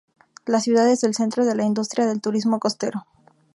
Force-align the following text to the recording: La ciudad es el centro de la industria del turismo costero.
La 0.47 0.61
ciudad 0.61 0.89
es 0.89 1.03
el 1.03 1.13
centro 1.13 1.45
de 1.45 1.53
la 1.53 1.63
industria 1.63 2.07
del 2.07 2.21
turismo 2.21 2.59
costero. 2.59 3.05